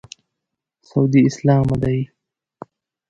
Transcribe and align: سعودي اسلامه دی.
سعودي 0.87 1.21
اسلامه 1.29 1.75
دی. 1.83 1.99